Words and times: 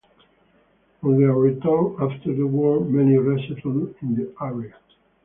On 1.03 1.19
their 1.21 1.35
return 1.35 1.95
after 2.01 2.33
the 2.33 2.47
war, 2.47 2.79
many 2.79 3.19
resettled 3.19 3.93
in 4.01 4.15
the 4.15 4.33
area. 4.41 4.73